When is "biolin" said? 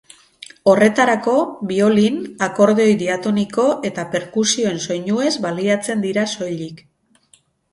1.71-2.17